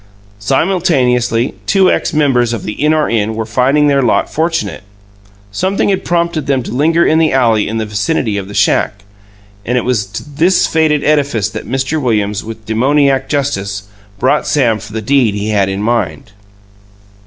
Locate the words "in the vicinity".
7.67-8.35